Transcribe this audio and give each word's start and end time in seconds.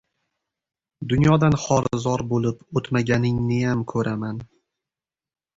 Dunyodan 1.11 1.57
xor-zor 1.65 2.23
bo‘lib 2.31 2.81
o‘tmaganingniyam 2.81 3.85
ko‘raman". 3.93 4.41